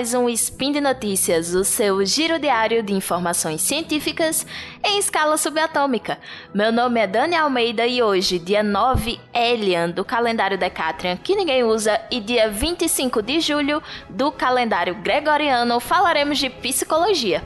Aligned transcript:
mais 0.00 0.14
um 0.14 0.30
Spin 0.30 0.72
de 0.72 0.80
Notícias, 0.80 1.54
o 1.54 1.62
seu 1.62 2.02
giro 2.06 2.38
diário 2.38 2.82
de 2.82 2.94
informações 2.94 3.60
científicas 3.60 4.46
em 4.82 4.98
escala 4.98 5.36
subatômica. 5.36 6.18
Meu 6.54 6.72
nome 6.72 7.00
é 7.00 7.06
Dani 7.06 7.36
Almeida 7.36 7.86
e 7.86 8.02
hoje, 8.02 8.38
dia 8.38 8.62
9 8.62 9.20
Elian 9.34 9.90
do 9.90 10.02
calendário 10.02 10.56
Decatrian, 10.56 11.18
que 11.18 11.36
ninguém 11.36 11.64
usa, 11.64 12.00
e 12.10 12.18
dia 12.18 12.48
25 12.48 13.20
de 13.20 13.40
julho 13.40 13.82
do 14.08 14.32
calendário 14.32 14.94
Gregoriano, 14.94 15.78
falaremos 15.78 16.38
de 16.38 16.48
psicologia. 16.48 17.42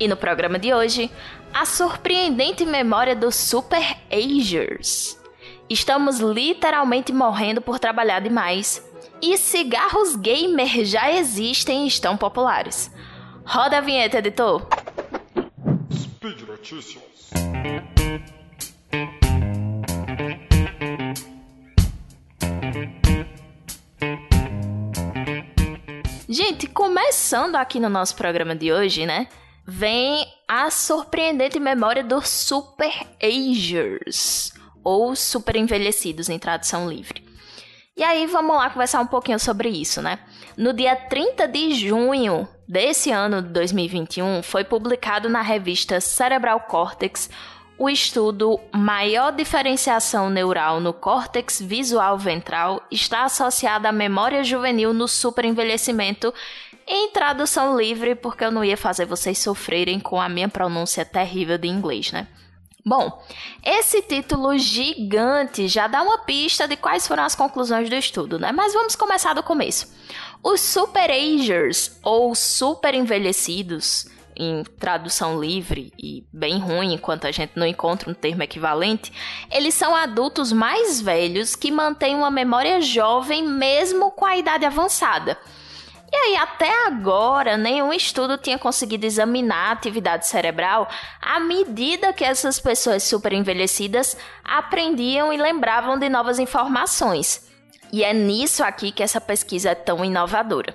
E 0.00 0.08
no 0.08 0.16
programa 0.16 0.58
de 0.58 0.72
hoje, 0.72 1.10
a 1.52 1.66
surpreendente 1.66 2.64
memória 2.64 3.14
dos 3.14 3.34
Super 3.34 3.98
Agers. 4.10 5.20
Estamos 5.68 6.20
literalmente 6.20 7.12
morrendo 7.12 7.60
por 7.60 7.78
trabalhar 7.78 8.20
demais 8.20 8.82
e 9.22 9.38
cigarros 9.38 10.16
gamer 10.16 10.84
já 10.84 11.12
existem 11.12 11.84
e 11.84 11.86
estão 11.86 12.16
populares. 12.16 12.90
Roda 13.46 13.78
a 13.78 13.80
vinheta, 13.80 14.18
editor. 14.18 14.66
Speed 15.92 16.40
Notícias. 16.42 17.30
Gente, 26.28 26.66
começando 26.66 27.56
aqui 27.56 27.78
no 27.78 27.88
nosso 27.88 28.16
programa 28.16 28.56
de 28.56 28.72
hoje, 28.72 29.06
né? 29.06 29.28
Vem 29.64 30.26
a 30.48 30.70
surpreendente 30.70 31.60
memória 31.60 32.02
dos 32.02 32.28
Super 32.28 32.92
Agers, 33.22 34.52
ou 34.82 35.14
Super 35.14 35.56
Envelhecidos 35.56 36.28
em 36.28 36.38
tradução 36.38 36.88
livre. 36.88 37.31
E 37.96 38.02
aí 38.02 38.26
vamos 38.26 38.56
lá 38.56 38.70
conversar 38.70 39.00
um 39.00 39.06
pouquinho 39.06 39.38
sobre 39.38 39.68
isso, 39.68 40.00
né? 40.00 40.18
No 40.56 40.72
dia 40.72 40.96
30 40.96 41.46
de 41.46 41.74
junho 41.74 42.48
desse 42.66 43.10
ano 43.10 43.42
de 43.42 43.48
2021, 43.48 44.42
foi 44.42 44.64
publicado 44.64 45.28
na 45.28 45.42
revista 45.42 46.00
Cerebral 46.00 46.60
Cortex 46.60 47.28
o 47.78 47.90
estudo 47.90 48.60
Maior 48.72 49.32
diferenciação 49.32 50.30
neural 50.30 50.80
no 50.80 50.92
córtex 50.92 51.60
visual 51.60 52.16
ventral 52.16 52.80
está 52.90 53.24
associada 53.24 53.88
à 53.88 53.92
memória 53.92 54.44
juvenil 54.44 54.94
no 54.94 55.08
superenvelhecimento 55.08 56.32
em 56.86 57.10
tradução 57.10 57.76
livre, 57.76 58.14
porque 58.14 58.44
eu 58.44 58.50
não 58.50 58.64
ia 58.64 58.76
fazer 58.76 59.04
vocês 59.04 59.38
sofrerem 59.38 59.98
com 59.98 60.20
a 60.20 60.28
minha 60.28 60.48
pronúncia 60.48 61.04
terrível 61.04 61.58
de 61.58 61.68
inglês, 61.68 62.12
né? 62.12 62.28
Bom, 62.84 63.22
esse 63.64 64.02
título 64.02 64.58
gigante 64.58 65.68
já 65.68 65.86
dá 65.86 66.02
uma 66.02 66.18
pista 66.18 66.66
de 66.66 66.76
quais 66.76 67.06
foram 67.06 67.22
as 67.22 67.34
conclusões 67.34 67.88
do 67.88 67.94
estudo, 67.94 68.40
né? 68.40 68.50
Mas 68.50 68.72
vamos 68.72 68.96
começar 68.96 69.34
do 69.34 69.42
começo. 69.42 69.94
Os 70.42 70.60
super 70.60 71.08
agers, 71.08 71.98
ou 72.02 72.34
super 72.34 72.92
envelhecidos, 72.92 74.06
em 74.36 74.64
tradução 74.64 75.40
livre 75.40 75.92
e 75.96 76.24
bem 76.32 76.58
ruim, 76.58 76.94
enquanto 76.94 77.26
a 77.26 77.30
gente 77.30 77.52
não 77.54 77.66
encontra 77.66 78.10
um 78.10 78.14
termo 78.14 78.42
equivalente, 78.42 79.12
eles 79.50 79.74
são 79.74 79.94
adultos 79.94 80.52
mais 80.52 81.00
velhos 81.00 81.54
que 81.54 81.70
mantêm 81.70 82.16
uma 82.16 82.30
memória 82.30 82.80
jovem 82.80 83.46
mesmo 83.46 84.10
com 84.10 84.24
a 84.24 84.36
idade 84.36 84.64
avançada. 84.64 85.38
E 86.12 86.14
aí, 86.14 86.36
até 86.36 86.86
agora, 86.86 87.56
nenhum 87.56 87.90
estudo 87.90 88.36
tinha 88.36 88.58
conseguido 88.58 89.06
examinar 89.06 89.70
a 89.70 89.72
atividade 89.72 90.26
cerebral 90.26 90.86
à 91.22 91.40
medida 91.40 92.12
que 92.12 92.22
essas 92.22 92.60
pessoas 92.60 93.02
super 93.02 93.32
envelhecidas 93.32 94.14
aprendiam 94.44 95.32
e 95.32 95.38
lembravam 95.38 95.98
de 95.98 96.10
novas 96.10 96.38
informações. 96.38 97.50
E 97.90 98.04
é 98.04 98.12
nisso 98.12 98.62
aqui 98.62 98.92
que 98.92 99.02
essa 99.02 99.22
pesquisa 99.22 99.70
é 99.70 99.74
tão 99.74 100.04
inovadora. 100.04 100.74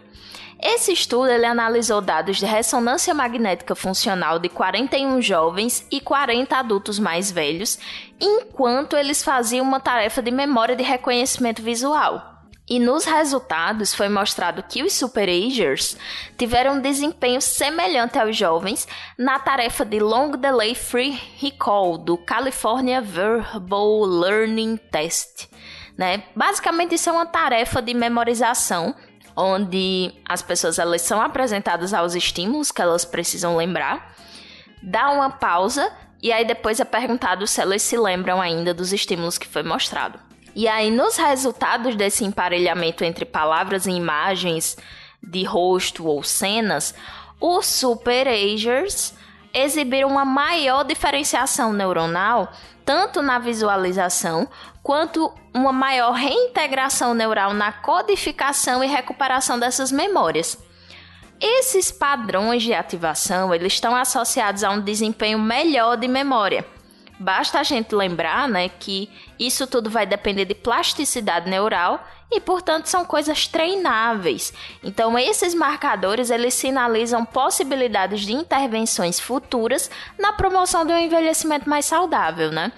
Esse 0.60 0.92
estudo 0.92 1.30
ele 1.30 1.46
analisou 1.46 2.02
dados 2.02 2.38
de 2.38 2.46
ressonância 2.48 3.14
magnética 3.14 3.76
funcional 3.76 4.40
de 4.40 4.50
41 4.50 5.22
jovens 5.22 5.86
e 5.92 6.02
40 6.02 6.58
adultos 6.58 6.98
mais 6.98 7.30
velhos, 7.30 7.78
enquanto 8.20 8.98
eles 8.98 9.24
faziam 9.24 9.64
uma 9.64 9.80
tarefa 9.80 10.20
de 10.20 10.32
memória 10.32 10.76
de 10.76 10.82
reconhecimento 10.82 11.62
visual. 11.62 12.37
E 12.70 12.80
nos 12.80 13.06
resultados 13.06 13.94
foi 13.94 14.10
mostrado 14.10 14.62
que 14.62 14.84
os 14.84 14.92
superagers 14.92 15.96
tiveram 16.38 16.76
um 16.76 16.82
desempenho 16.82 17.40
semelhante 17.40 18.20
aos 18.20 18.36
jovens 18.36 18.86
na 19.18 19.40
tarefa 19.40 19.86
de 19.86 20.00
Long 20.00 20.32
Delay 20.32 20.76
Free 20.76 21.18
Recall 21.38 21.98
do 21.98 22.18
California 22.18 23.02
Verbal 23.02 24.02
Learning 24.02 24.76
Test. 24.76 25.48
Né? 25.98 26.24
Basicamente, 26.36 26.96
isso 26.96 27.10
é 27.10 27.14
uma 27.14 27.26
tarefa 27.26 27.82
de 27.82 27.94
memorização 27.94 28.94
onde 29.38 30.12
as 30.28 30.42
pessoas 30.42 30.80
elas 30.80 31.04
são 31.04 31.22
apresentadas 31.22 31.94
aos 31.94 32.16
estímulos 32.16 32.72
que 32.72 32.82
elas 32.82 33.06
precisam 33.06 33.56
lembrar, 33.56 34.16
dá 34.82 35.12
uma 35.12 35.30
pausa 35.30 35.92
e 36.22 36.34
aí 36.34 36.44
depois 36.44 36.80
é 36.80 36.86
perguntado 36.86 37.46
se 37.46 37.62
elas 37.62 37.84
se 37.84 37.96
lembram 37.96 38.42
ainda 38.42 38.74
dos 38.74 38.92
estímulos 38.92 39.38
que 39.38 39.48
foi 39.48 39.62
mostrado. 39.62 40.27
E 40.58 40.68
aí, 40.68 40.90
nos 40.90 41.18
resultados 41.18 41.96
desse 41.96 42.26
emparelhamento 42.26 43.04
entre 43.04 43.26
palavras 43.26 43.86
e 43.86 43.92
imagens 43.92 44.76
de 45.22 45.44
rosto 45.44 46.08
ou 46.08 46.24
cenas, 46.24 46.96
os 47.40 47.68
super 47.68 48.28
agers 48.28 49.14
exibiram 49.54 50.10
uma 50.10 50.26
maior 50.26 50.84
diferenciação 50.84 51.72
neuronal, 51.72 52.52
tanto 52.84 53.22
na 53.22 53.38
visualização 53.38 54.50
quanto 54.82 55.32
uma 55.54 55.72
maior 55.72 56.14
reintegração 56.14 57.14
neural 57.14 57.54
na 57.54 57.72
codificação 57.72 58.84
e 58.84 58.88
recuperação 58.88 59.60
dessas 59.60 59.92
memórias. 59.92 60.58
Esses 61.40 61.92
padrões 61.92 62.64
de 62.64 62.74
ativação, 62.74 63.54
eles 63.54 63.74
estão 63.74 63.96
associados 63.96 64.64
a 64.64 64.72
um 64.72 64.82
desempenho 64.82 65.38
melhor 65.38 65.98
de 65.98 66.08
memória 66.08 66.66
Basta 67.20 67.60
a 67.60 67.64
gente 67.64 67.96
lembrar, 67.96 68.48
né, 68.48 68.70
que 68.70 69.10
isso 69.40 69.66
tudo 69.66 69.90
vai 69.90 70.06
depender 70.06 70.46
de 70.46 70.54
plasticidade 70.54 71.50
neural 71.50 72.06
e, 72.32 72.40
portanto, 72.40 72.86
são 72.86 73.06
coisas 73.06 73.48
treináveis. 73.48 74.54
Então, 74.84 75.18
esses 75.18 75.56
marcadores 75.56 76.30
eles 76.30 76.54
sinalizam 76.54 77.26
possibilidades 77.26 78.22
de 78.22 78.34
intervenções 78.34 79.20
futuras 79.20 79.90
na 80.20 80.34
promoção 80.34 80.86
de 80.86 80.94
um 80.94 80.98
envelhecimento 80.98 81.68
mais 81.68 81.86
saudável, 81.86 82.52
né? 82.52 82.72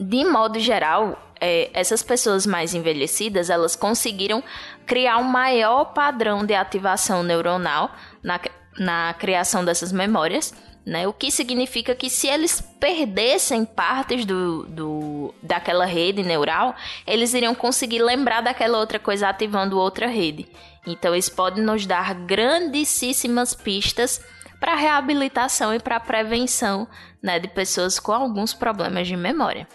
De 0.00 0.24
modo 0.24 0.58
geral, 0.58 1.18
é, 1.40 1.70
essas 1.74 2.02
pessoas 2.02 2.46
mais 2.46 2.72
envelhecidas 2.72 3.50
elas 3.50 3.74
conseguiram 3.74 4.42
criar 4.86 5.18
um 5.18 5.24
maior 5.24 5.86
padrão 5.86 6.46
de 6.46 6.54
ativação 6.54 7.22
neuronal 7.22 7.90
na, 8.22 8.40
na 8.78 9.14
criação 9.14 9.64
dessas 9.64 9.92
memórias 9.92 10.54
né? 10.84 11.06
O 11.06 11.12
que 11.12 11.30
significa 11.30 11.94
que 11.94 12.10
se 12.10 12.26
eles 12.26 12.60
perdessem 12.80 13.64
partes 13.64 14.24
do, 14.24 14.64
do, 14.64 15.34
daquela 15.42 15.84
rede 15.84 16.22
neural, 16.22 16.74
eles 17.06 17.34
iriam 17.34 17.54
conseguir 17.54 18.02
lembrar 18.02 18.40
daquela 18.40 18.78
outra 18.78 18.98
coisa 18.98 19.28
ativando 19.28 19.78
outra 19.78 20.06
rede. 20.06 20.48
Então, 20.86 21.14
isso 21.14 21.32
pode 21.34 21.60
nos 21.60 21.86
dar 21.86 22.14
grandíssimas 22.14 23.54
pistas 23.54 24.20
para 24.58 24.74
reabilitação 24.74 25.74
e 25.74 25.78
para 25.78 26.00
prevenção 26.00 26.88
né, 27.22 27.38
de 27.38 27.48
pessoas 27.48 27.98
com 27.98 28.12
alguns 28.12 28.52
problemas 28.52 29.06
de 29.06 29.16
memória. 29.16 29.68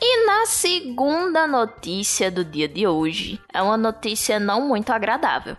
E 0.00 0.26
na 0.26 0.46
segunda 0.46 1.46
notícia 1.46 2.30
do 2.30 2.44
dia 2.44 2.68
de 2.68 2.86
hoje, 2.86 3.40
é 3.52 3.62
uma 3.62 3.76
notícia 3.76 4.38
não 4.38 4.66
muito 4.68 4.90
agradável. 4.90 5.56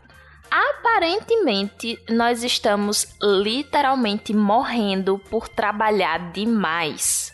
Aparentemente, 0.49 1.99
nós 2.09 2.43
estamos 2.43 3.07
literalmente 3.21 4.33
morrendo 4.33 5.19
por 5.29 5.47
trabalhar 5.47 6.31
demais. 6.31 7.33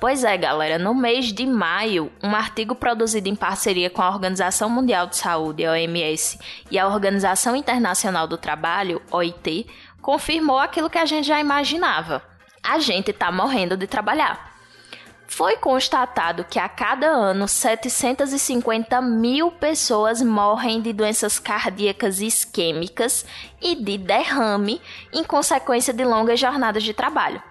Pois 0.00 0.22
é, 0.22 0.36
galera, 0.36 0.78
no 0.78 0.94
mês 0.94 1.32
de 1.32 1.44
maio, 1.44 2.12
um 2.22 2.34
artigo 2.36 2.74
produzido 2.74 3.28
em 3.28 3.34
parceria 3.34 3.90
com 3.90 4.00
a 4.00 4.08
Organização 4.08 4.70
Mundial 4.70 5.08
de 5.08 5.16
Saúde, 5.16 5.66
OMS, 5.66 6.38
e 6.70 6.78
a 6.78 6.86
Organização 6.86 7.56
Internacional 7.56 8.28
do 8.28 8.38
Trabalho, 8.38 9.02
OIT, 9.10 9.66
confirmou 10.00 10.58
aquilo 10.58 10.88
que 10.88 10.98
a 10.98 11.04
gente 11.04 11.26
já 11.26 11.40
imaginava. 11.40 12.22
A 12.62 12.78
gente 12.78 13.10
está 13.10 13.32
morrendo 13.32 13.76
de 13.76 13.88
trabalhar. 13.88 14.57
Foi 15.30 15.58
constatado 15.58 16.42
que 16.42 16.58
a 16.58 16.70
cada 16.70 17.06
ano 17.06 17.46
750 17.46 19.00
mil 19.02 19.52
pessoas 19.52 20.22
morrem 20.22 20.80
de 20.80 20.90
doenças 20.90 21.38
cardíacas 21.38 22.20
isquêmicas 22.22 23.26
e 23.60 23.74
de 23.76 23.98
derrame 23.98 24.80
em 25.12 25.22
consequência 25.22 25.92
de 25.92 26.02
longas 26.02 26.40
jornadas 26.40 26.82
de 26.82 26.94
trabalho. 26.94 27.42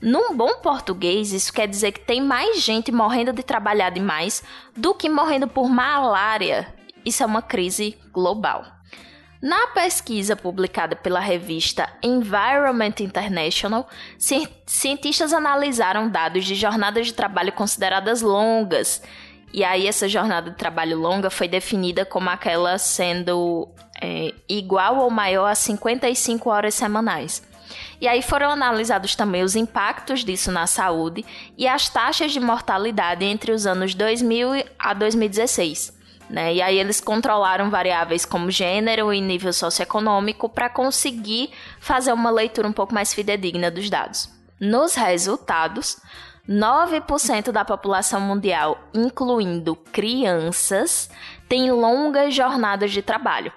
Num 0.00 0.34
bom 0.34 0.60
português, 0.62 1.32
isso 1.32 1.52
quer 1.52 1.68
dizer 1.68 1.92
que 1.92 2.00
tem 2.00 2.22
mais 2.22 2.62
gente 2.62 2.90
morrendo 2.90 3.32
de 3.32 3.42
trabalhar 3.42 3.90
demais 3.90 4.42
do 4.74 4.94
que 4.94 5.08
morrendo 5.08 5.46
por 5.46 5.68
malária. 5.68 6.74
Isso 7.04 7.22
é 7.22 7.26
uma 7.26 7.42
crise 7.42 7.98
global. 8.10 8.77
Na 9.40 9.68
pesquisa 9.68 10.34
publicada 10.34 10.96
pela 10.96 11.20
revista 11.20 11.88
Environment 12.02 12.94
International, 12.98 13.88
cientistas 14.66 15.32
analisaram 15.32 16.08
dados 16.08 16.44
de 16.44 16.56
jornadas 16.56 17.06
de 17.06 17.14
trabalho 17.14 17.52
consideradas 17.52 18.20
longas 18.20 19.00
E 19.52 19.62
aí 19.62 19.86
essa 19.86 20.08
jornada 20.08 20.50
de 20.50 20.56
trabalho 20.56 20.98
longa 20.98 21.30
foi 21.30 21.46
definida 21.46 22.04
como 22.04 22.28
aquela 22.28 22.78
sendo 22.78 23.68
é, 24.02 24.34
igual 24.48 24.98
ou 24.98 25.10
maior 25.10 25.46
a 25.46 25.54
55 25.54 26.50
horas 26.50 26.74
semanais. 26.74 27.40
E 28.00 28.08
aí 28.08 28.22
foram 28.22 28.50
analisados 28.50 29.14
também 29.14 29.42
os 29.42 29.54
impactos 29.54 30.24
disso 30.24 30.50
na 30.50 30.66
saúde 30.66 31.24
e 31.56 31.68
as 31.68 31.88
taxas 31.88 32.32
de 32.32 32.40
mortalidade 32.40 33.24
entre 33.24 33.52
os 33.52 33.66
anos 33.66 33.94
2000 33.94 34.64
a 34.78 34.94
2016. 34.94 35.97
Né? 36.28 36.54
E 36.54 36.62
aí 36.62 36.78
eles 36.78 37.00
controlaram 37.00 37.70
variáveis 37.70 38.24
como 38.24 38.50
gênero 38.50 39.12
e 39.12 39.20
nível 39.20 39.52
socioeconômico 39.52 40.48
para 40.48 40.68
conseguir 40.68 41.50
fazer 41.80 42.12
uma 42.12 42.30
leitura 42.30 42.68
um 42.68 42.72
pouco 42.72 42.94
mais 42.94 43.14
fidedigna 43.14 43.70
dos 43.70 43.88
dados. 43.88 44.28
Nos 44.60 44.94
resultados, 44.94 45.98
9% 46.48 47.52
da 47.52 47.64
população 47.64 48.20
mundial, 48.20 48.78
incluindo 48.94 49.76
crianças, 49.76 51.10
tem 51.48 51.70
longas 51.70 52.34
jornadas 52.34 52.90
de 52.90 53.02
trabalho. 53.02 53.52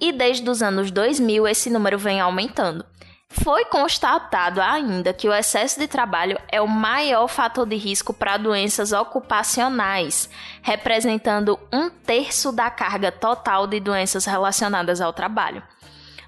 E 0.00 0.12
desde 0.12 0.48
os 0.48 0.62
anos 0.62 0.90
2000 0.90 1.46
esse 1.48 1.70
número 1.70 1.98
vem 1.98 2.20
aumentando. 2.20 2.84
Foi 3.28 3.64
constatado 3.64 4.60
ainda 4.60 5.12
que 5.12 5.28
o 5.28 5.34
excesso 5.34 5.78
de 5.78 5.86
trabalho 5.86 6.38
é 6.48 6.60
o 6.60 6.68
maior 6.68 7.28
fator 7.28 7.66
de 7.66 7.76
risco 7.76 8.12
para 8.12 8.36
doenças 8.36 8.92
ocupacionais, 8.92 10.28
representando 10.62 11.58
um 11.72 11.90
terço 11.90 12.52
da 12.52 12.70
carga 12.70 13.10
total 13.10 13.66
de 13.66 13.80
doenças 13.80 14.24
relacionadas 14.24 15.00
ao 15.00 15.12
trabalho. 15.12 15.62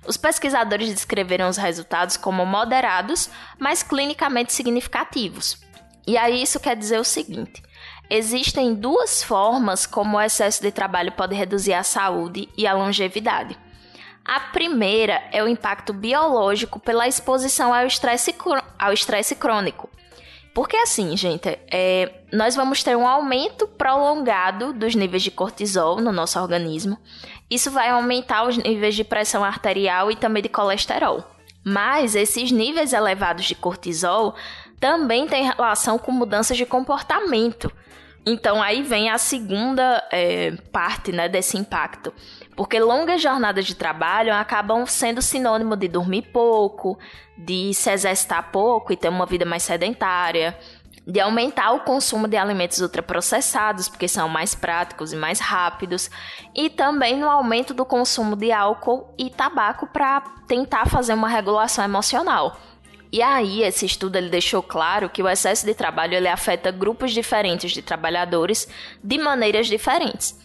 Os 0.06 0.16
pesquisadores 0.16 0.92
descreveram 0.92 1.48
os 1.48 1.56
resultados 1.56 2.16
como 2.16 2.46
moderados, 2.46 3.28
mas 3.58 3.82
clinicamente 3.82 4.52
significativos. 4.52 5.60
E 6.06 6.16
aí 6.16 6.42
isso 6.42 6.58
quer 6.58 6.74
dizer 6.74 6.98
o 6.98 7.04
seguinte: 7.04 7.62
existem 8.08 8.74
duas 8.74 9.22
formas 9.22 9.86
como 9.86 10.16
o 10.16 10.20
excesso 10.20 10.62
de 10.62 10.72
trabalho 10.72 11.12
pode 11.12 11.34
reduzir 11.34 11.74
a 11.74 11.82
saúde 11.82 12.48
e 12.56 12.66
a 12.66 12.72
longevidade. 12.72 13.67
A 14.28 14.40
primeira 14.40 15.22
é 15.32 15.42
o 15.42 15.48
impacto 15.48 15.94
biológico 15.94 16.78
pela 16.78 17.08
exposição 17.08 17.72
ao 17.72 17.86
estresse, 17.86 18.34
ao 18.78 18.92
estresse 18.92 19.34
crônico. 19.34 19.88
Porque 20.52 20.76
assim, 20.76 21.16
gente, 21.16 21.58
é, 21.72 22.12
nós 22.30 22.54
vamos 22.54 22.82
ter 22.82 22.94
um 22.94 23.08
aumento 23.08 23.66
prolongado 23.66 24.74
dos 24.74 24.94
níveis 24.94 25.22
de 25.22 25.30
cortisol 25.30 26.02
no 26.02 26.12
nosso 26.12 26.38
organismo. 26.38 26.98
Isso 27.48 27.70
vai 27.70 27.88
aumentar 27.88 28.46
os 28.46 28.58
níveis 28.58 28.94
de 28.94 29.02
pressão 29.02 29.42
arterial 29.42 30.10
e 30.10 30.16
também 30.16 30.42
de 30.42 30.50
colesterol. 30.50 31.24
Mas 31.64 32.14
esses 32.14 32.52
níveis 32.52 32.92
elevados 32.92 33.46
de 33.46 33.54
cortisol 33.54 34.34
também 34.78 35.26
têm 35.26 35.44
relação 35.44 35.98
com 35.98 36.12
mudanças 36.12 36.58
de 36.58 36.66
comportamento. 36.66 37.72
Então 38.26 38.62
aí 38.62 38.82
vem 38.82 39.08
a 39.08 39.18
segunda 39.18 40.06
é, 40.10 40.52
parte 40.72 41.12
né, 41.12 41.28
desse 41.28 41.56
impacto. 41.56 42.12
Porque 42.54 42.78
longas 42.78 43.22
jornadas 43.22 43.66
de 43.66 43.74
trabalho 43.74 44.34
acabam 44.34 44.84
sendo 44.86 45.22
sinônimo 45.22 45.76
de 45.76 45.88
dormir 45.88 46.22
pouco, 46.32 46.98
de 47.36 47.72
se 47.72 47.90
exercitar 47.90 48.50
pouco 48.50 48.92
e 48.92 48.96
ter 48.96 49.08
uma 49.08 49.24
vida 49.24 49.44
mais 49.44 49.62
sedentária, 49.62 50.58
de 51.08 51.20
aumentar 51.20 51.72
o 51.72 51.80
consumo 51.80 52.28
de 52.28 52.36
alimentos 52.36 52.80
ultraprocessados, 52.80 53.88
porque 53.88 54.06
são 54.06 54.28
mais 54.28 54.54
práticos 54.54 55.10
e 55.10 55.16
mais 55.16 55.40
rápidos, 55.40 56.10
e 56.54 56.68
também 56.68 57.18
no 57.18 57.30
aumento 57.30 57.72
do 57.72 57.86
consumo 57.86 58.36
de 58.36 58.52
álcool 58.52 59.14
e 59.16 59.30
tabaco 59.30 59.86
para 59.86 60.20
tentar 60.46 60.86
fazer 60.86 61.14
uma 61.14 61.28
regulação 61.28 61.82
emocional. 61.82 62.58
E 63.10 63.22
aí, 63.22 63.62
esse 63.62 63.86
estudo 63.86 64.16
ele 64.16 64.28
deixou 64.28 64.62
claro 64.62 65.08
que 65.08 65.22
o 65.22 65.28
excesso 65.28 65.64
de 65.64 65.74
trabalho 65.74 66.14
ele 66.14 66.28
afeta 66.28 66.70
grupos 66.70 67.12
diferentes 67.12 67.72
de 67.72 67.80
trabalhadores 67.80 68.68
de 69.02 69.18
maneiras 69.18 69.66
diferentes 69.66 70.36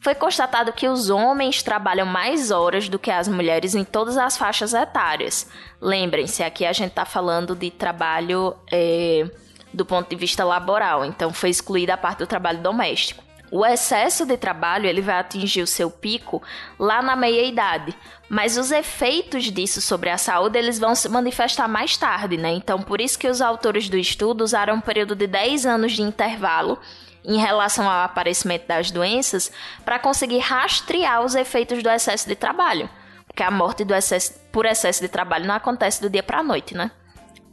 foi 0.00 0.14
constatado 0.14 0.72
que 0.72 0.88
os 0.88 1.10
homens 1.10 1.62
trabalham 1.62 2.06
mais 2.06 2.50
horas 2.50 2.88
do 2.88 2.98
que 2.98 3.10
as 3.10 3.26
mulheres 3.26 3.74
em 3.74 3.84
todas 3.84 4.16
as 4.16 4.36
faixas 4.36 4.72
etárias. 4.72 5.48
Lembrem-se, 5.80 6.42
aqui 6.42 6.64
a 6.64 6.72
gente 6.72 6.90
está 6.90 7.04
falando 7.04 7.54
de 7.56 7.70
trabalho 7.70 8.54
é, 8.70 9.28
do 9.72 9.84
ponto 9.84 10.08
de 10.08 10.16
vista 10.16 10.44
laboral, 10.44 11.04
então 11.04 11.32
foi 11.32 11.50
excluída 11.50 11.94
a 11.94 11.96
parte 11.96 12.18
do 12.18 12.26
trabalho 12.26 12.60
doméstico. 12.60 13.27
O 13.50 13.64
excesso 13.64 14.26
de 14.26 14.36
trabalho 14.36 14.86
ele 14.86 15.00
vai 15.00 15.18
atingir 15.18 15.62
o 15.62 15.66
seu 15.66 15.90
pico 15.90 16.42
lá 16.78 17.00
na 17.00 17.16
meia-idade, 17.16 17.96
mas 18.28 18.58
os 18.58 18.70
efeitos 18.70 19.44
disso 19.44 19.80
sobre 19.80 20.10
a 20.10 20.18
saúde 20.18 20.58
eles 20.58 20.78
vão 20.78 20.94
se 20.94 21.08
manifestar 21.08 21.66
mais 21.66 21.96
tarde, 21.96 22.36
né? 22.36 22.50
Então, 22.50 22.82
por 22.82 23.00
isso 23.00 23.18
que 23.18 23.28
os 23.28 23.40
autores 23.40 23.88
do 23.88 23.96
estudo 23.96 24.42
usaram 24.42 24.74
um 24.74 24.80
período 24.80 25.14
de 25.14 25.26
10 25.26 25.64
anos 25.64 25.92
de 25.92 26.02
intervalo 26.02 26.78
em 27.24 27.38
relação 27.38 27.88
ao 27.88 28.04
aparecimento 28.04 28.66
das 28.66 28.90
doenças 28.90 29.50
para 29.84 29.98
conseguir 29.98 30.38
rastrear 30.38 31.24
os 31.24 31.34
efeitos 31.34 31.82
do 31.82 31.88
excesso 31.88 32.28
de 32.28 32.34
trabalho. 32.34 32.88
Porque 33.26 33.42
a 33.42 33.50
morte 33.50 33.84
excesso, 33.94 34.34
por 34.52 34.66
excesso 34.66 35.00
de 35.00 35.08
trabalho 35.08 35.46
não 35.46 35.54
acontece 35.54 36.00
do 36.00 36.10
dia 36.10 36.22
para 36.22 36.40
a 36.40 36.42
noite, 36.42 36.74
né? 36.74 36.90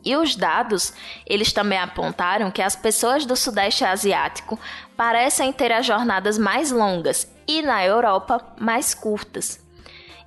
E 0.06 0.16
os 0.16 0.36
dados, 0.36 0.94
eles 1.26 1.52
também 1.52 1.80
apontaram 1.80 2.52
que 2.52 2.62
as 2.62 2.76
pessoas 2.76 3.26
do 3.26 3.36
Sudeste 3.36 3.84
Asiático 3.84 4.60
parecem 4.96 5.52
ter 5.52 5.72
as 5.72 5.86
jornadas 5.86 6.38
mais 6.38 6.72
longas 6.72 7.28
e 7.48 7.62
na 7.62 7.84
Europa 7.84 8.40
mais 8.60 8.94
curtas. 8.94 9.60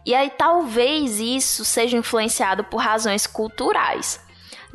E 0.05 0.15
aí 0.15 0.31
talvez 0.31 1.21
isso 1.21 1.65
seja 1.65 1.97
influenciado 1.97 2.65
por 2.65 2.79
razões 2.79 3.27
culturais 3.27 4.21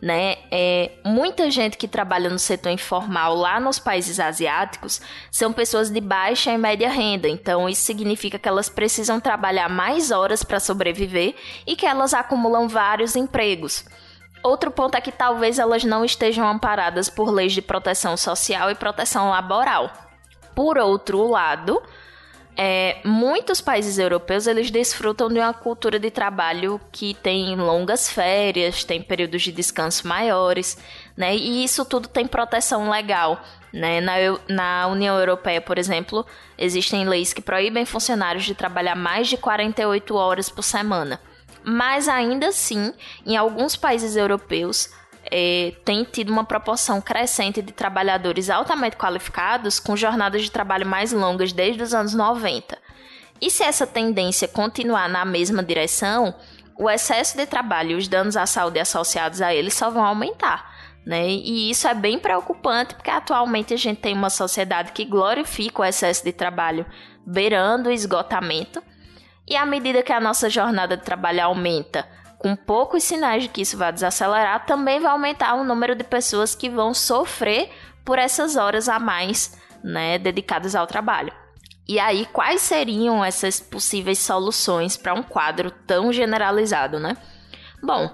né? 0.03 0.35
É, 0.51 0.91
muita 1.05 1.49
gente 1.49 1.77
que 1.77 1.87
trabalha 1.87 2.29
no 2.29 2.37
setor 2.37 2.73
informal 2.73 3.33
lá 3.35 3.57
nos 3.57 3.79
países 3.79 4.19
asiáticos 4.19 4.99
são 5.31 5.53
pessoas 5.53 5.89
de 5.89 6.01
baixa 6.01 6.51
e 6.51 6.57
média 6.57 6.89
renda, 6.89 7.29
então 7.29 7.69
isso 7.69 7.83
significa 7.83 8.37
que 8.37 8.49
elas 8.49 8.67
precisam 8.67 9.21
trabalhar 9.21 9.69
mais 9.69 10.11
horas 10.11 10.43
para 10.43 10.59
sobreviver 10.59 11.35
e 11.65 11.77
que 11.77 11.85
elas 11.85 12.13
acumulam 12.13 12.67
vários 12.67 13.15
empregos. 13.15 13.85
Outro 14.43 14.69
ponto 14.69 14.95
é 14.95 15.01
que 15.01 15.11
talvez 15.11 15.57
elas 15.57 15.85
não 15.85 16.03
estejam 16.03 16.45
amparadas 16.45 17.09
por 17.09 17.31
leis 17.31 17.53
de 17.53 17.61
proteção 17.61 18.17
social 18.17 18.69
e 18.69 18.75
proteção 18.75 19.29
laboral. 19.29 19.89
Por 20.53 20.77
outro 20.77 21.25
lado, 21.25 21.81
é, 22.55 22.97
muitos 23.03 23.61
países 23.61 23.97
europeus 23.97 24.45
eles 24.45 24.69
desfrutam 24.69 25.27
de 25.27 25.39
uma 25.39 25.53
cultura 25.53 25.97
de 25.97 26.11
trabalho 26.11 26.79
que 26.91 27.13
tem 27.15 27.55
longas 27.55 28.09
férias, 28.09 28.83
tem 28.83 29.01
períodos 29.01 29.41
de 29.41 29.51
descanso 29.51 30.07
maiores, 30.07 30.77
né? 31.17 31.35
E 31.35 31.63
isso 31.63 31.83
tudo 31.85 32.07
tem 32.07 32.27
proteção 32.27 32.89
legal. 32.89 33.41
Né? 33.71 33.99
Na, 34.01 34.13
na 34.47 34.87
União 34.87 35.17
Europeia, 35.17 35.59
por 35.59 35.79
exemplo, 35.79 36.23
existem 36.55 37.07
leis 37.07 37.33
que 37.33 37.41
proíbem 37.41 37.85
funcionários 37.85 38.43
de 38.43 38.53
trabalhar 38.53 38.95
mais 38.95 39.27
de 39.27 39.37
48 39.37 40.13
horas 40.15 40.47
por 40.47 40.61
semana. 40.61 41.19
Mas 41.63 42.07
ainda 42.07 42.47
assim, 42.47 42.93
em 43.25 43.37
alguns 43.37 43.75
países 43.75 44.15
europeus, 44.15 44.89
é, 45.31 45.73
tem 45.85 46.03
tido 46.03 46.31
uma 46.31 46.43
proporção 46.43 46.99
crescente 46.99 47.61
de 47.61 47.71
trabalhadores 47.71 48.49
altamente 48.49 48.97
qualificados 48.97 49.79
com 49.79 49.95
jornadas 49.95 50.41
de 50.41 50.51
trabalho 50.51 50.85
mais 50.85 51.11
longas 51.11 51.53
desde 51.53 51.81
os 51.81 51.93
anos 51.93 52.13
90. 52.13 52.77
E 53.41 53.49
se 53.49 53.63
essa 53.63 53.87
tendência 53.87 54.47
continuar 54.47 55.09
na 55.09 55.25
mesma 55.25 55.63
direção, 55.63 56.35
o 56.77 56.89
excesso 56.89 57.37
de 57.37 57.45
trabalho 57.45 57.91
e 57.91 57.95
os 57.95 58.07
danos 58.07 58.37
à 58.37 58.45
saúde 58.45 58.79
associados 58.79 59.41
a 59.41 59.53
ele 59.53 59.71
só 59.71 59.89
vão 59.89 60.03
aumentar. 60.03 60.71
Né? 61.05 61.27
E 61.27 61.69
isso 61.69 61.87
é 61.87 61.93
bem 61.93 62.17
preocupante 62.17 62.95
porque 62.95 63.09
atualmente 63.09 63.73
a 63.73 63.77
gente 63.77 63.99
tem 63.99 64.13
uma 64.13 64.29
sociedade 64.29 64.93
que 64.93 65.03
glorifica 65.03 65.81
o 65.81 65.85
excesso 65.85 66.23
de 66.23 66.31
trabalho 66.31 66.85
beirando 67.25 67.89
o 67.89 67.91
esgotamento. 67.91 68.81
E 69.47 69.55
à 69.55 69.65
medida 69.65 70.03
que 70.03 70.13
a 70.13 70.19
nossa 70.19 70.49
jornada 70.49 70.95
de 70.95 71.03
trabalho 71.03 71.43
aumenta, 71.43 72.07
com 72.37 72.55
poucos 72.55 73.03
sinais 73.03 73.43
de 73.43 73.49
que 73.49 73.61
isso 73.61 73.77
vai 73.77 73.91
desacelerar, 73.91 74.65
também 74.65 74.99
vai 74.99 75.11
aumentar 75.11 75.53
o 75.55 75.63
número 75.63 75.95
de 75.95 76.03
pessoas 76.03 76.53
que 76.53 76.69
vão 76.69 76.93
sofrer 76.93 77.69
por 78.03 78.19
essas 78.19 78.55
horas 78.55 78.89
a 78.89 78.99
mais, 78.99 79.57
né, 79.83 80.17
dedicadas 80.17 80.75
ao 80.75 80.87
trabalho. 80.87 81.33
E 81.87 81.99
aí, 81.99 82.25
quais 82.27 82.61
seriam 82.61 83.23
essas 83.23 83.59
possíveis 83.59 84.19
soluções 84.19 84.95
para 84.95 85.13
um 85.13 85.23
quadro 85.23 85.69
tão 85.71 86.13
generalizado, 86.13 86.99
né? 86.99 87.17
Bom, 87.81 88.09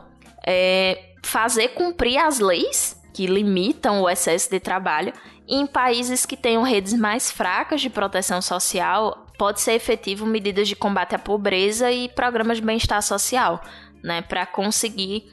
é 0.46 1.14
fazer 1.24 1.70
cumprir 1.70 2.18
as 2.18 2.40
leis 2.40 3.00
que 3.14 3.28
limitam 3.28 4.02
o 4.02 4.10
excesso 4.10 4.50
de 4.50 4.60
trabalho 4.60 5.14
em 5.48 5.68
países 5.68 6.26
que 6.26 6.38
tenham 6.38 6.64
redes 6.64 6.94
mais 6.94 7.30
fracas 7.30 7.82
de 7.82 7.90
proteção 7.90 8.42
social, 8.42 9.28
pode 9.40 9.62
ser 9.62 9.72
efetivo 9.72 10.26
medidas 10.26 10.68
de 10.68 10.76
combate 10.76 11.16
à 11.16 11.18
pobreza 11.18 11.90
e 11.90 12.10
programas 12.10 12.58
de 12.58 12.64
bem-estar 12.64 13.02
social, 13.02 13.64
né, 14.04 14.22
para 14.22 14.46
conseguir 14.46 15.32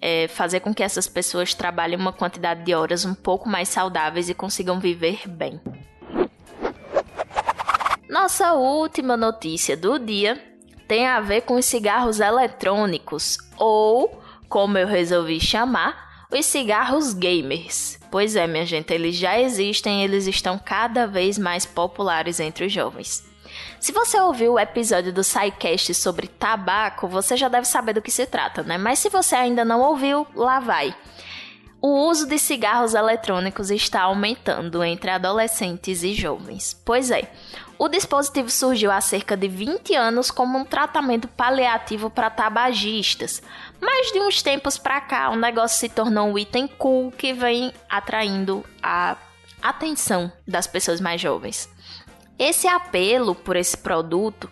é, 0.00 0.28
fazer 0.28 0.60
com 0.60 0.72
que 0.72 0.80
essas 0.80 1.08
pessoas 1.08 1.52
trabalhem 1.54 1.98
uma 1.98 2.12
quantidade 2.12 2.62
de 2.62 2.72
horas 2.72 3.04
um 3.04 3.14
pouco 3.14 3.48
mais 3.48 3.68
saudáveis 3.68 4.28
e 4.28 4.34
consigam 4.34 4.78
viver 4.78 5.28
bem. 5.28 5.60
Nossa 8.08 8.54
última 8.54 9.16
notícia 9.16 9.76
do 9.76 9.98
dia 9.98 10.40
tem 10.86 11.08
a 11.08 11.20
ver 11.20 11.40
com 11.40 11.56
os 11.56 11.64
cigarros 11.64 12.20
eletrônicos, 12.20 13.38
ou, 13.58 14.22
como 14.48 14.78
eu 14.78 14.86
resolvi 14.86 15.40
chamar, 15.40 16.26
os 16.30 16.46
cigarros 16.46 17.12
gamers. 17.12 17.98
Pois 18.08 18.36
é, 18.36 18.46
minha 18.46 18.64
gente, 18.64 18.94
eles 18.94 19.16
já 19.16 19.38
existem, 19.38 20.04
eles 20.04 20.28
estão 20.28 20.58
cada 20.58 21.08
vez 21.08 21.36
mais 21.36 21.66
populares 21.66 22.38
entre 22.38 22.64
os 22.64 22.72
jovens. 22.72 23.27
Se 23.80 23.92
você 23.92 24.20
ouviu 24.20 24.54
o 24.54 24.58
episódio 24.58 25.12
do 25.12 25.22
SciCast 25.22 25.94
sobre 25.94 26.26
tabaco, 26.26 27.06
você 27.06 27.36
já 27.36 27.48
deve 27.48 27.66
saber 27.66 27.92
do 27.92 28.02
que 28.02 28.10
se 28.10 28.26
trata, 28.26 28.62
né? 28.62 28.76
Mas 28.76 28.98
se 28.98 29.08
você 29.08 29.34
ainda 29.34 29.64
não 29.64 29.80
ouviu, 29.80 30.26
lá 30.34 30.60
vai. 30.60 30.94
O 31.80 32.08
uso 32.08 32.26
de 32.26 32.40
cigarros 32.40 32.92
eletrônicos 32.92 33.70
está 33.70 34.02
aumentando 34.02 34.82
entre 34.82 35.10
adolescentes 35.10 36.02
e 36.02 36.12
jovens. 36.12 36.74
Pois 36.84 37.08
é, 37.12 37.30
o 37.78 37.88
dispositivo 37.88 38.50
surgiu 38.50 38.90
há 38.90 39.00
cerca 39.00 39.36
de 39.36 39.46
20 39.46 39.94
anos 39.94 40.28
como 40.32 40.58
um 40.58 40.64
tratamento 40.64 41.28
paliativo 41.28 42.10
para 42.10 42.28
tabagistas, 42.28 43.40
mas 43.80 44.10
de 44.10 44.18
uns 44.18 44.42
tempos 44.42 44.76
para 44.76 45.00
cá 45.00 45.30
o 45.30 45.36
negócio 45.36 45.78
se 45.78 45.88
tornou 45.88 46.26
um 46.26 46.36
item 46.36 46.66
cool 46.66 47.12
que 47.12 47.32
vem 47.32 47.72
atraindo 47.88 48.64
a 48.82 49.16
atenção 49.62 50.32
das 50.46 50.66
pessoas 50.66 51.00
mais 51.00 51.20
jovens. 51.20 51.72
Esse 52.38 52.68
apelo 52.68 53.34
por 53.34 53.56
esse 53.56 53.76
produto 53.76 54.48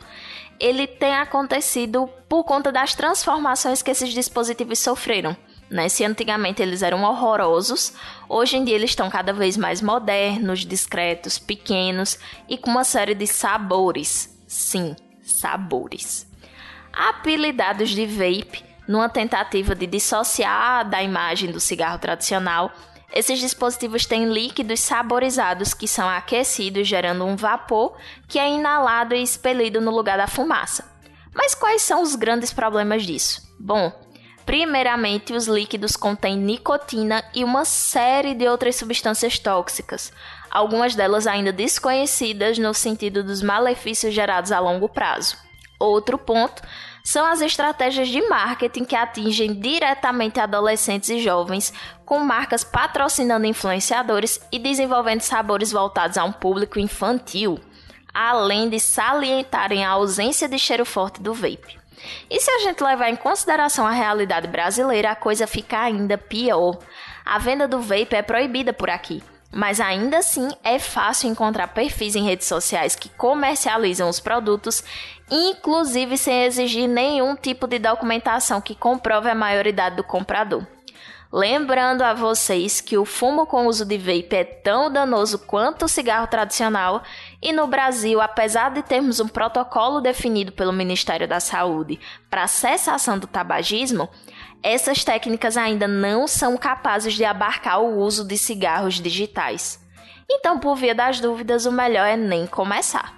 ele 0.59 0.87
tem 0.87 1.15
acontecido 1.15 2.09
por 2.29 2.45
conta 2.45 2.73
das 2.73 2.95
transformações 2.95 3.83
que 3.83 3.91
esses 3.91 4.13
dispositivos 4.13 4.79
sofreram. 4.79 5.37
Né? 5.69 5.89
Se 5.89 6.05
antigamente 6.05 6.63
eles 6.63 6.83
eram 6.83 7.03
horrorosos, 7.03 7.93
hoje 8.29 8.57
em 8.57 8.65
dia 8.65 8.75
eles 8.75 8.91
estão 8.91 9.11
cada 9.11 9.33
vez 9.33 9.57
mais 9.57 9.83
modernos, 9.83 10.65
discretos, 10.65 11.39
pequenos 11.39 12.19
e 12.49 12.57
com 12.57 12.71
uma 12.71 12.85
série 12.85 13.15
de 13.15 13.27
sabores. 13.27 14.35
Sim, 14.47 14.95
sabores. 15.23 16.27
Apelidados 16.93 17.91
de 17.91 18.07
vape, 18.07 18.65
numa 18.87 19.09
tentativa 19.09 19.75
de 19.75 19.87
dissociar 19.87 20.89
da 20.89 21.03
imagem 21.03 21.51
do 21.51 21.61
cigarro 21.61 21.99
tradicional, 21.99 22.73
esses 23.13 23.39
dispositivos 23.39 24.05
têm 24.05 24.27
líquidos 24.33 24.81
saborizados 24.81 25.73
que 25.73 25.89
são 25.89 26.09
aquecidos, 26.09 26.89
gerando 26.89 27.25
um 27.25 27.37
vapor 27.37 27.97
que 28.29 28.39
é 28.39 28.51
inalado 28.51 29.15
e 29.15 29.23
expelido 29.23 29.81
no 29.81 29.91
lugar 29.91 30.19
da 30.19 30.27
fumaça. 30.27 30.85
Mas 31.35 31.55
quais 31.55 31.83
são 31.83 32.03
os 32.03 32.15
grandes 32.15 32.53
problemas 32.53 33.05
disso? 33.05 33.43
Bom, 33.59 33.93
Primeiramente, 34.47 35.33
os 35.33 35.49
líquidos 35.49 35.97
contêm 35.97 36.37
nicotina 36.37 37.25
e 37.35 37.43
uma 37.43 37.65
série 37.65 38.33
de 38.33 38.47
outras 38.47 38.77
substâncias 38.77 39.41
tóxicas, 39.41 40.13
algumas 40.49 40.95
delas 40.95 41.27
ainda 41.27 41.53
desconhecidas 41.53 42.57
no 42.57 42.73
sentido 42.73 43.25
dos 43.25 43.43
malefícios 43.43 44.15
gerados 44.15 44.53
a 44.53 44.61
longo 44.61 44.89
prazo. 44.89 45.37
Outro 45.81 46.17
ponto 46.17 46.63
são 47.07 47.25
as 47.25 47.41
estratégias 47.41 48.09
de 48.09 48.21
marketing 48.29 48.85
que 48.85 48.97
atingem 48.97 49.55
diretamente 49.55 50.41
adolescentes 50.41 51.09
e 51.09 51.21
jovens, 51.21 51.73
com 52.05 52.19
marcas 52.19 52.65
patrocinando 52.65 53.47
influenciadores 53.47 54.41
e 54.51 54.59
desenvolvendo 54.59 55.21
sabores 55.21 55.71
voltados 55.71 56.19
a 56.19 56.25
um 56.25 56.33
público 56.33 56.81
infantil, 56.81 57.61
além 58.13 58.69
de 58.69 58.81
salientarem 58.81 59.85
a 59.85 59.91
ausência 59.91 60.49
de 60.49 60.59
cheiro 60.59 60.85
forte 60.85 61.23
do 61.23 61.33
vape. 61.33 61.79
E 62.29 62.41
se 62.41 62.51
a 62.51 62.59
gente 62.59 62.83
levar 62.83 63.09
em 63.09 63.17
consideração 63.17 63.87
a 63.87 63.93
realidade 63.93 64.49
brasileira, 64.49 65.13
a 65.13 65.17
coisa 65.17 65.47
fica 65.47 65.79
ainda 65.79 66.19
pior. 66.19 66.77
A 67.25 67.39
venda 67.39 67.69
do 67.69 67.81
vape 67.81 68.17
é 68.17 68.23
proibida 68.23 68.73
por 68.73 68.91
aqui. 68.91 69.23
Mas 69.57 69.81
ainda 69.81 70.19
assim 70.19 70.51
é 70.63 70.79
fácil 70.79 71.31
encontrar 71.31 71.69
perfis 71.69 72.15
em 72.15 72.23
redes 72.23 72.47
sociais 72.47 72.95
que 72.95 73.09
comercializam 73.09 74.07
os 74.07 74.21
produtos, 74.21 74.85
inclusive 75.31 76.19
sem 76.19 76.45
exigir 76.45 76.87
nenhum 76.87 77.35
tipo 77.35 77.67
de 77.67 77.79
documentação 77.79 78.61
que 78.61 78.75
comprove 78.75 79.31
a 79.31 79.35
maioridade 79.35 79.97
do 79.97 80.05
comprador. 80.05 80.67
Lembrando 81.33 82.03
a 82.03 82.13
vocês 82.13 82.83
que 82.83 82.99
o 82.99 83.07
fumo 83.07 83.47
com 83.47 83.67
uso 83.67 83.87
de 83.87 83.97
vape 83.97 84.37
é 84.37 84.45
tão 84.45 84.93
danoso 84.93 85.39
quanto 85.39 85.87
o 85.87 85.89
cigarro 85.89 86.27
tradicional, 86.27 87.03
e 87.43 87.53
no 87.53 87.67
Brasil, 87.67 88.21
apesar 88.21 88.71
de 88.71 88.83
termos 88.83 89.21
um 89.21 89.29
protocolo 89.29 90.01
definido 90.01 90.53
pelo 90.53 90.73
Ministério 90.73 91.29
da 91.29 91.41
Saúde 91.41 92.01
para 92.31 92.47
cessação 92.47 93.19
do 93.19 93.27
tabagismo, 93.27 94.09
essas 94.63 95.05
técnicas 95.05 95.57
ainda 95.57 95.87
não 95.87 96.27
são 96.27 96.57
capazes 96.57 97.15
de 97.15 97.25
abarcar 97.25 97.81
o 97.81 97.99
uso 97.99 98.27
de 98.27 98.37
cigarros 98.39 98.95
digitais. 98.95 99.81
Então, 100.29 100.59
por 100.59 100.77
via 100.77 100.95
das 100.95 101.21
dúvidas, 101.21 101.67
o 101.67 101.73
melhor 101.73 102.07
é 102.07 102.17
nem 102.17 102.47
começar. 102.47 103.15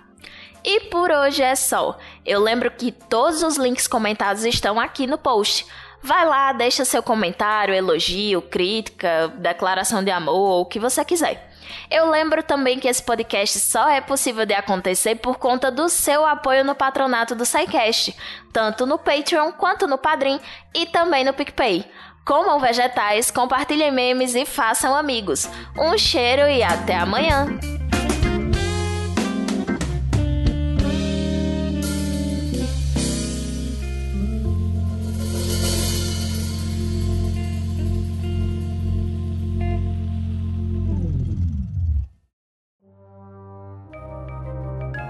E 0.65 0.81
por 0.91 1.11
hoje 1.11 1.43
é 1.43 1.55
só. 1.55 1.97
Eu 2.27 2.41
lembro 2.41 2.71
que 2.71 2.93
todos 2.93 3.43
os 3.43 3.57
links 3.57 3.87
comentados 3.87 4.45
estão 4.45 4.79
aqui 4.79 5.07
no 5.07 5.17
post. 5.17 5.65
Vai 6.03 6.27
lá, 6.27 6.53
deixa 6.53 6.85
seu 6.85 7.03
comentário, 7.03 7.75
elogio, 7.75 8.43
crítica, 8.43 9.29
declaração 9.39 10.05
de 10.05 10.11
amor, 10.11 10.61
o 10.61 10.67
que 10.67 10.79
você 10.79 11.05
quiser. 11.05 11.48
Eu 11.91 12.11
lembro 12.11 12.43
também 12.43 12.79
que 12.79 12.89
esse 12.89 13.03
podcast 13.03 13.59
só 13.61 13.89
é 13.89 14.01
possível 14.01 14.45
de 14.45 14.55
acontecer 14.55 15.17
por 15.17 15.39
conta 15.39 15.71
do 15.71 15.89
seu 15.89 16.25
apoio 16.27 16.65
no 16.65 16.75
patronato 16.75 17.35
do 17.35 17.45
SciCast, 17.45 18.17
tanto 18.53 18.87
no 18.87 18.99
Patreon 18.99 19.53
quanto 19.53 19.87
no 19.87 19.99
Padrim 19.99 20.41
e 20.75 20.87
também 20.87 21.25
no 21.25 21.33
PicPay. 21.33 21.85
Comam 22.25 22.61
vegetais, 22.61 23.31
compartilhem 23.31 23.91
memes 23.91 24.35
e 24.35 24.45
façam 24.45 24.95
amigos. 24.95 25.49
Um 25.79 25.97
cheiro 25.97 26.47
e 26.49 26.63
até 26.63 26.97
amanhã! 26.97 27.78